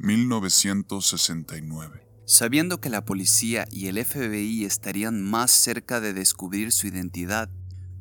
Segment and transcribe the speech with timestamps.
[0.00, 2.06] 1969.
[2.24, 7.50] Sabiendo que la policía y el FBI estarían más cerca de descubrir su identidad,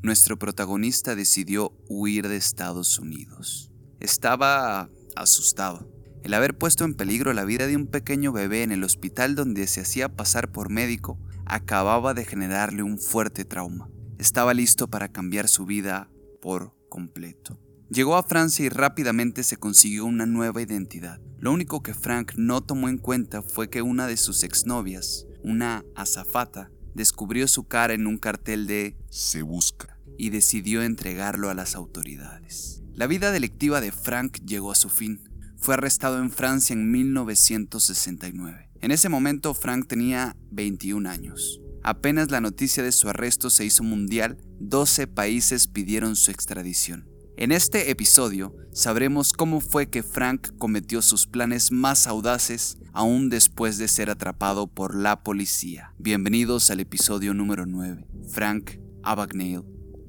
[0.02, 3.74] nuestro protagonista decidió huir de Estados Unidos.
[4.00, 5.92] Estaba asustado.
[6.24, 9.68] El haber puesto en peligro la vida de un pequeño bebé en el hospital donde
[9.68, 13.90] se hacía pasar por médico acababa de generarle un fuerte trauma.
[14.18, 16.10] Estaba listo para cambiar su vida
[16.42, 17.60] por completo.
[17.90, 21.20] Llegó a Francia y rápidamente se consiguió una nueva identidad.
[21.40, 25.84] Lo único que Frank no tomó en cuenta fue que una de sus exnovias, una
[25.96, 31.74] azafata, descubrió su cara en un cartel de Se busca y decidió entregarlo a las
[31.74, 32.84] autoridades.
[32.94, 35.28] La vida delictiva de Frank llegó a su fin.
[35.58, 38.70] Fue arrestado en Francia en 1969.
[38.82, 41.60] En ese momento Frank tenía 21 años.
[41.82, 47.10] Apenas la noticia de su arresto se hizo mundial, 12 países pidieron su extradición.
[47.40, 53.78] En este episodio sabremos cómo fue que Frank cometió sus planes más audaces aún después
[53.78, 55.94] de ser atrapado por la policía.
[55.98, 58.72] Bienvenidos al episodio número 9, Frank
[59.04, 59.64] Abagnale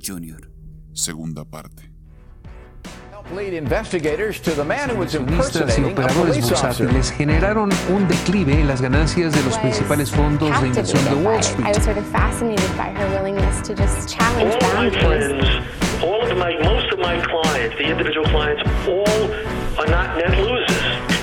[0.04, 0.50] Jr.
[0.92, 1.92] Segunda parte.
[5.00, 10.66] Accionistas y operadores bursátiles generaron un declive en las ganancias de los principales fondos de
[10.66, 11.76] inversión de Wall Street.
[16.02, 19.22] All of my, most of my clients, the individual clients, all
[19.78, 20.72] are not net losers.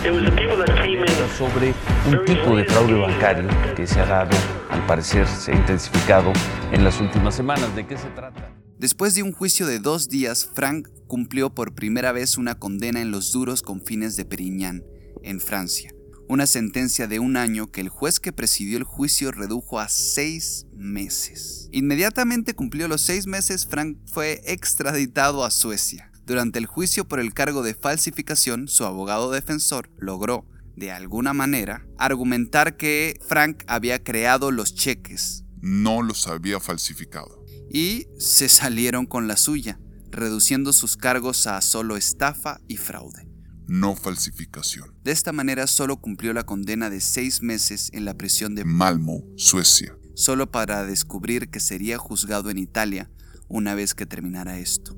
[0.06, 1.08] It was the people that came in.
[1.38, 1.74] sobre
[2.08, 4.38] un tipo de fraude bancario que se ha dado,
[4.70, 6.32] al parecer se ha intensificado
[6.72, 7.76] en las últimas semanas.
[7.76, 8.54] ¿De qué se trata?
[8.78, 13.10] Después de un juicio de dos días, Frank cumplió por primera vez una condena en
[13.10, 14.84] los duros confines de Perignan,
[15.24, 15.92] en Francia.
[16.30, 20.66] Una sentencia de un año que el juez que presidió el juicio redujo a seis
[20.74, 21.70] meses.
[21.72, 26.12] Inmediatamente cumplió los seis meses, Frank fue extraditado a Suecia.
[26.26, 31.88] Durante el juicio por el cargo de falsificación, su abogado defensor logró, de alguna manera,
[31.98, 37.46] argumentar que Frank había creado los cheques No los había falsificado.
[37.72, 39.80] y se salieron con la suya,
[40.12, 43.28] reduciendo sus cargos a solo estafa y fraude.
[43.68, 44.96] No falsificación.
[45.04, 49.24] De esta manera solo cumplió la condena de seis meses en la prisión de Malmo,
[49.36, 49.98] Suecia.
[50.16, 53.12] solo para descubrir que sería juzgado en Italia
[53.50, 54.98] una vez que terminara esto.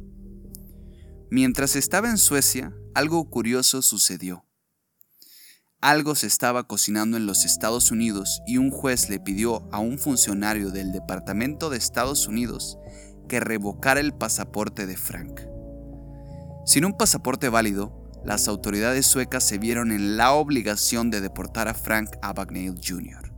[1.31, 4.45] Mientras estaba en Suecia, algo curioso sucedió.
[5.81, 9.97] Algo se estaba cocinando en los Estados Unidos y un juez le pidió a un
[9.97, 12.77] funcionario del Departamento de Estados Unidos
[13.29, 15.41] que revocara el pasaporte de Frank.
[16.65, 21.73] Sin un pasaporte válido, las autoridades suecas se vieron en la obligación de deportar a
[21.73, 23.33] Frank Abagnale Jr.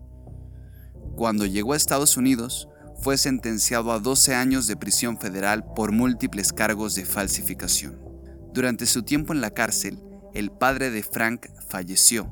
[1.16, 2.68] Cuando llegó a Estados Unidos,
[3.02, 8.00] fue sentenciado a 12 años de prisión federal por múltiples cargos de falsificación.
[8.54, 10.00] Durante su tiempo en la cárcel,
[10.34, 12.32] el padre de Frank falleció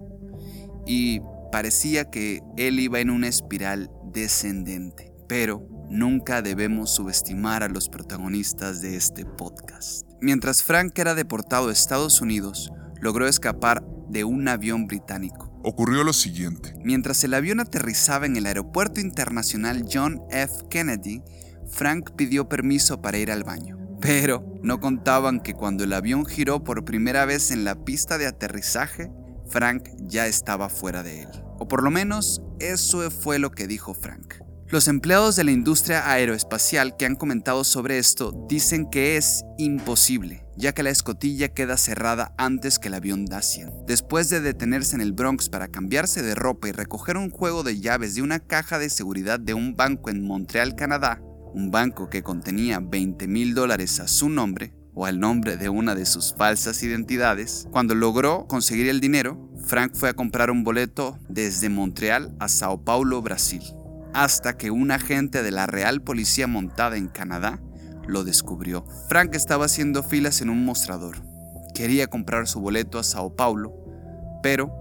[0.86, 1.22] y
[1.52, 5.14] parecía que él iba en una espiral descendente.
[5.28, 10.09] Pero nunca debemos subestimar a los protagonistas de este podcast.
[10.22, 15.50] Mientras Frank era deportado a Estados Unidos, logró escapar de un avión británico.
[15.64, 16.74] Ocurrió lo siguiente.
[16.84, 20.66] Mientras el avión aterrizaba en el Aeropuerto Internacional John F.
[20.70, 21.22] Kennedy,
[21.72, 23.78] Frank pidió permiso para ir al baño.
[24.02, 28.28] Pero no contaban que cuando el avión giró por primera vez en la pista de
[28.28, 29.12] aterrizaje,
[29.50, 31.30] Frank ya estaba fuera de él.
[31.60, 34.36] O por lo menos eso fue lo que dijo Frank.
[34.72, 40.46] Los empleados de la industria aeroespacial que han comentado sobre esto dicen que es imposible,
[40.58, 43.88] ya que la escotilla queda cerrada antes que el avión da 100.
[43.88, 47.80] Después de detenerse en el Bronx para cambiarse de ropa y recoger un juego de
[47.80, 51.20] llaves de una caja de seguridad de un banco en Montreal, Canadá,
[51.56, 55.96] un banco que contenía 20 mil dólares a su nombre, o al nombre de una
[55.96, 61.18] de sus falsas identidades, cuando logró conseguir el dinero, Frank fue a comprar un boleto
[61.28, 63.64] desde Montreal a Sao Paulo, Brasil
[64.24, 67.62] hasta que un agente de la Real Policía montada en Canadá
[68.06, 68.86] lo descubrió.
[69.08, 71.24] Frank estaba haciendo filas en un mostrador.
[71.74, 73.74] Quería comprar su boleto a Sao Paulo,
[74.44, 74.74] pero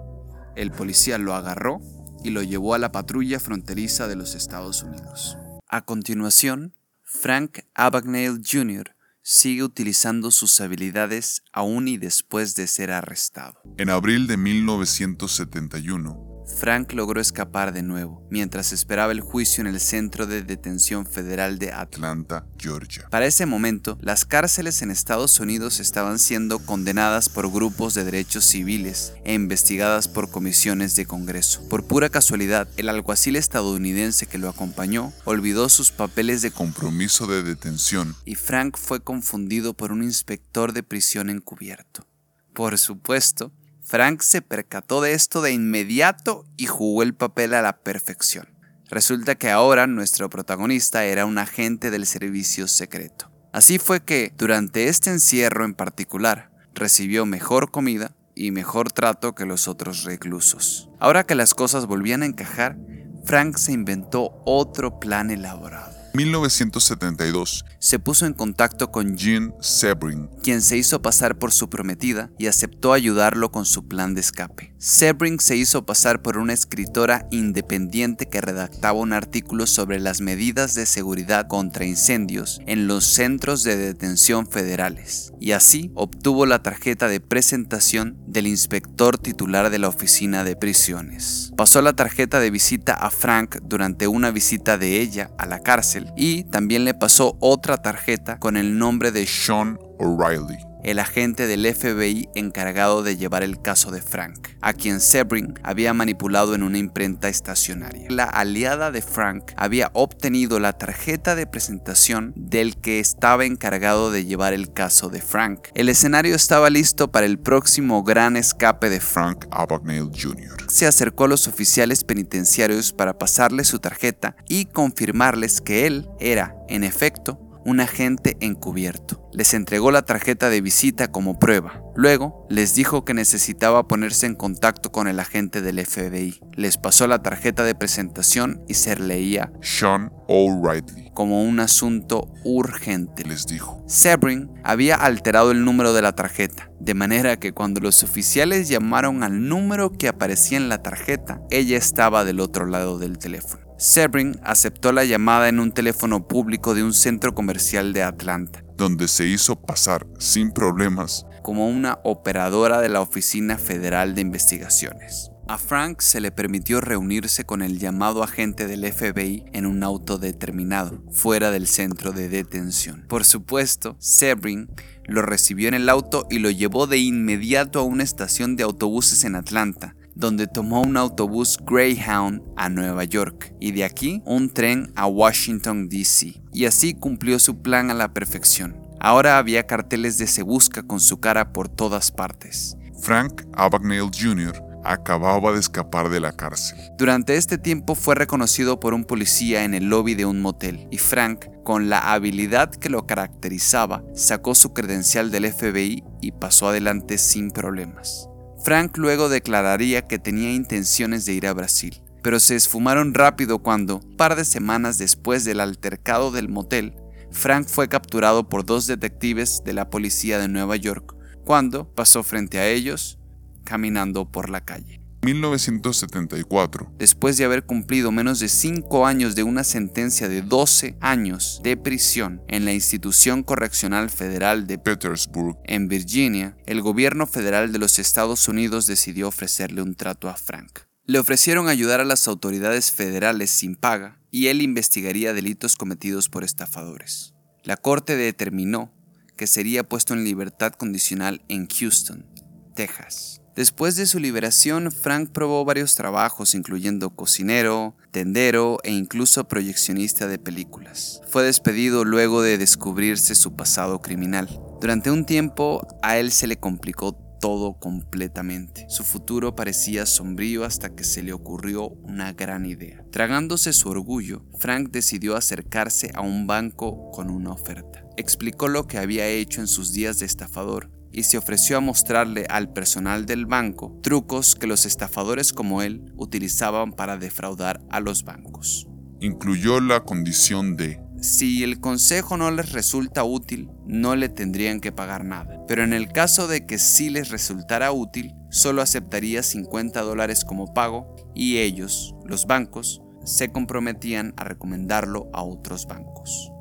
[0.57, 1.81] el policía lo agarró
[2.25, 5.39] y lo llevó a la patrulla fronteriza de los Estados Unidos.
[5.69, 6.75] A continuación,
[7.05, 8.97] Frank Abagnale Jr.
[9.23, 13.61] sigue utilizando sus habilidades aún y después de ser arrestado.
[13.77, 19.81] En abril de 1971, Frank logró escapar de nuevo, mientras esperaba el juicio en el
[19.81, 22.47] Centro de Detención Federal de Atlanta.
[22.59, 23.07] Georgia.
[23.11, 28.45] Para ese momento, las cárceles en Estados Unidos estaban siendo condenadas por grupos de derechos
[28.45, 31.69] civiles e investigadas por comisiones de Congreso.
[31.69, 37.43] Por pura casualidad, el alguacil estadounidense que lo acompañó olvidó sus papeles de Compromiso de
[37.43, 38.17] detención.
[38.25, 42.07] y Frank fue confundido por un inspector de prisión encubierto.
[42.53, 43.53] Por supuesto,
[43.89, 48.47] Frank se percató de esto de inmediato y jugó el papel a la perfección.
[48.91, 53.31] Resulta que ahora nuestro protagonista era un agente del servicio secreto.
[53.51, 59.47] Así fue que, durante este encierro en particular, recibió mejor comida y mejor trato que
[59.47, 60.91] los otros reclusos.
[61.01, 62.77] Ahora que las cosas volvían a encajar,
[63.25, 65.98] Frank se inventó otro plan elaborado.
[66.19, 72.33] 1972, Se puso en contacto con Jean Sebring, quien se hizo pasar por su prometida
[72.39, 74.75] y aceptó ayudarlo con su plan de escape.
[74.81, 80.75] Sebring se hizo pasar por una escritora independiente que redactaba un artículo sobre las medidas
[80.75, 87.09] de seguridad contra incendios en los centros de detención federales, y así obtuvo la tarjeta
[87.09, 91.53] de presentación del inspector titular de la oficina de prisiones.
[91.57, 96.13] Pasó la tarjeta de visita a Frank durante una visita de ella a la cárcel
[96.17, 101.67] y también le pasó otra tarjeta con el nombre de Sean O'Reilly, el agente del
[101.75, 106.79] FBI encargado de llevar el caso de Frank, a quien Sebring había manipulado en una
[106.79, 108.07] imprenta estacionaria.
[108.11, 114.25] La aliada de Frank había obtenido la tarjeta de presentación del que estaba encargado de
[114.25, 115.69] llevar el caso de Frank.
[115.75, 119.47] El escenario estaba listo para el próximo gran escape de Frank.
[119.51, 120.67] Abagnale Jr.
[120.69, 126.55] Se acercó a los oficiales penitenciarios para pasarles su tarjeta y confirmarles que él era,
[126.69, 129.29] en efecto, un agente encubierto.
[129.33, 131.83] Les entregó la tarjeta de visita como prueba.
[131.99, 136.39] Luego les dijo que necesitaba ponerse en contacto con el agente del FBI.
[136.55, 143.25] Les pasó la tarjeta de presentación y se leía Sean O'Reilly, como un asunto urgente.
[143.25, 143.83] les dijo.
[143.89, 149.25] Sebring había alterado el número de la tarjeta, de manera que cuando los oficiales llamaron
[149.25, 153.67] al número que aparecía en la tarjeta, ella estaba del otro lado del teléfono.
[153.77, 159.09] Sebring aceptó la llamada en un teléfono público de un centro comercial de Atlanta, donde
[159.09, 165.33] se hizo pasar sin problemas como una operadora de la Oficina Federal de Investigaciones.
[165.49, 170.19] A Frank se le permitió reunirse con el llamado agente del FBI en un auto
[170.19, 173.05] determinado, fuera del centro de detención.
[173.09, 174.69] Por supuesto, Sebring
[175.05, 179.25] lo recibió en el auto y lo llevó de inmediato a una estación de autobuses
[179.25, 184.93] en Atlanta, donde tomó un autobús Greyhound a Nueva York y de aquí un tren
[184.97, 186.43] a Washington, D.C.
[186.53, 188.77] Y así cumplió su plan a la perfección.
[189.01, 192.77] Ahora había carteles de Se Busca con su cara por todas partes.
[193.01, 194.61] Frank Abagnale Jr.
[194.85, 196.77] acababa de escapar de la cárcel.
[196.99, 200.99] Durante este tiempo fue reconocido por un policía en el lobby de un motel y
[200.99, 207.19] Frank, con la habilidad que lo caracterizaba, sacó su credencial del FBI y pasó adelante
[207.19, 208.29] sin problemas.
[208.65, 214.01] Frank luego declararía que tenía intenciones de ir a Brasil, pero se esfumaron rápido cuando,
[214.17, 216.95] par de semanas después del altercado del motel,
[217.31, 221.15] Frank fue capturado por dos detectives de la policía de Nueva York
[221.45, 223.19] cuando pasó frente a ellos
[223.65, 225.01] caminando por la calle.
[225.23, 231.61] 1974, Después de haber cumplido menos de 5 años de una sentencia de 12 años
[231.63, 237.79] de prisión en la institución correccional federal de Petersburg, en Virginia, el gobierno federal de
[237.79, 240.81] los Estados Unidos decidió ofrecerle un trato a Frank.
[241.05, 246.45] Le ofrecieron ayudar a las autoridades federales sin paga y él investigaría delitos cometidos por
[246.45, 247.35] estafadores.
[247.65, 248.93] La corte determinó
[249.37, 252.27] que sería puesto en libertad condicional en Houston,
[252.75, 253.38] Texas.
[253.59, 260.39] Después de su liberación, Frank probó varios trabajos, incluyendo cocinero, tendero e incluso proyeccionista de
[260.39, 261.21] películas.
[261.27, 264.49] Fue despedido luego de descubrirse su pasado criminal.
[264.81, 268.87] Durante un tiempo, a él se le complicó todo completamente.
[268.89, 273.05] Su futuro parecía sombrío hasta que se le ocurrió una gran idea.
[273.11, 278.05] Tragándose su orgullo, Frank decidió acercarse a un banco con una oferta.
[278.17, 282.47] Explicó lo que había hecho en sus días de estafador y se ofreció a mostrarle
[282.49, 288.25] al personal del banco trucos que los estafadores como él utilizaban para defraudar a los
[288.25, 288.87] bancos.
[289.21, 294.93] incluyó la condición de Si el consejo no les resulta útil, no le tendrían que
[294.93, 295.65] pagar nada.
[295.67, 300.73] Pero en el caso de que sí les resultara útil, solo aceptaría 50 dólares como
[300.73, 306.53] pago y ellos, los bancos, se comprometían a recomendarlo a otros bancos.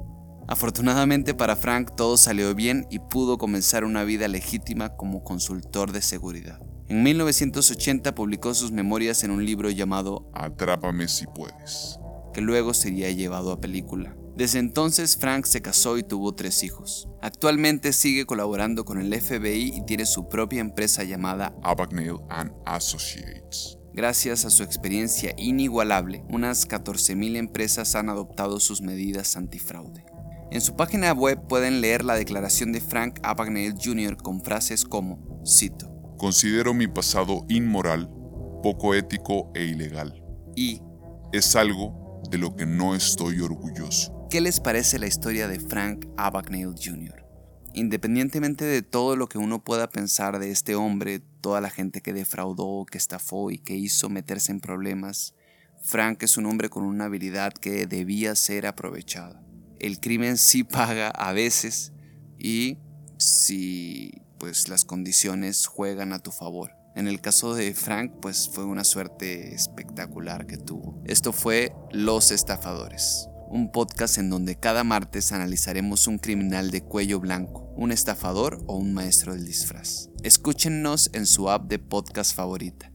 [0.47, 6.01] Afortunadamente para Frank todo salió bien y pudo comenzar una vida legítima como consultor de
[6.01, 6.59] seguridad.
[6.87, 11.99] En 1980 publicó sus memorias en un libro llamado Atrápame si puedes.
[12.33, 14.15] que luego sería llevado a película.
[14.37, 17.09] Desde entonces Frank se casó y tuvo tres hijos.
[17.23, 23.79] Actualmente sigue colaborando con el FBI y tiene su propia empresa llamada Abagnale and Associates.
[23.91, 30.05] Gracias a su experiencia inigualable, unas 14.000 empresas han adoptado sus medidas antifraude.
[30.49, 34.15] En su página web pueden leer la declaración de Frank Abagnale Jr.
[34.15, 38.09] con frases como, cito, Considero mi pasado inmoral,
[38.63, 40.23] poco ético e ilegal.
[40.55, 40.81] Y,
[41.33, 44.17] Es algo de lo que no estoy orgulloso.
[44.29, 47.25] ¿qué les parece la historia de Frank Abagnale Jr.?
[47.73, 52.13] Independientemente de todo lo que uno pueda pensar de este hombre, toda la gente que
[52.13, 55.33] defraudó, que estafó y que hizo meterse en problemas,
[55.81, 59.46] Frank es un hombre con una habilidad que debía ser aprovechada.
[59.79, 61.93] El crimen sí paga a veces
[62.39, 62.77] y
[63.17, 66.71] si pues las condiciones juegan a tu favor.
[66.95, 70.99] En el caso de Frank, pues fue una suerte espectacular que tuvo.
[71.05, 77.19] Esto fue Los Estafadores, un podcast en donde cada martes analizaremos un criminal de cuello
[77.19, 80.09] blanco, un estafador o un maestro del disfraz.
[80.23, 82.91] Escúchennos en su app de podcast favorita.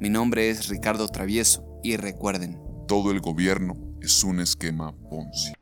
[0.00, 5.52] Mi nombre es Ricardo Travieso y recuerden, Todo el gobierno es un esquema Ponzi.